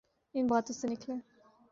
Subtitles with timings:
[0.35, 1.19] ان باتوں سے نکلیں۔